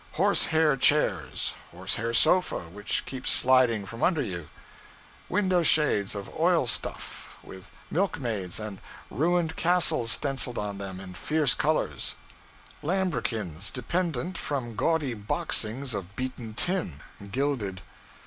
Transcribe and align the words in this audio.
Horse 0.13 0.47
hair 0.47 0.75
chairs, 0.77 1.53
horse 1.69 1.93
hair 1.93 2.11
sofa 2.11 2.61
which 2.69 3.05
keeps 3.05 3.29
sliding 3.29 3.85
from 3.85 4.01
under 4.01 4.23
you. 4.23 4.49
Window 5.29 5.61
shades, 5.61 6.15
of 6.15 6.27
oil 6.39 6.65
stuff, 6.65 7.37
with 7.43 7.69
milk 7.91 8.19
maids 8.19 8.59
and 8.59 8.79
ruined 9.11 9.55
castles 9.55 10.13
stenciled 10.13 10.57
on 10.57 10.79
them 10.79 10.99
in 10.99 11.13
fierce 11.13 11.53
colors. 11.53 12.15
Lambrequins 12.81 13.69
dependent 13.69 14.39
from 14.39 14.75
gaudy 14.75 15.13
boxings 15.13 15.93
of 15.93 16.15
beaten 16.15 16.55
tin, 16.55 17.01
gilded. 17.31 17.81